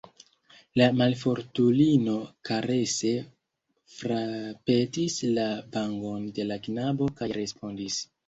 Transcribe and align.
La 0.79 0.85
malfortulino 0.99 2.15
karese 2.49 3.11
frapetis 3.97 5.17
la 5.37 5.45
vangon 5.77 6.25
de 6.39 6.47
la 6.53 6.59
knabo 6.69 7.13
kaj 7.21 7.29
respondis: 7.41 7.99